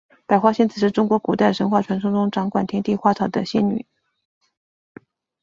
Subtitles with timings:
[0.25, 3.85] 百花仙子是中国古代神话传说中掌管天地花草的仙女。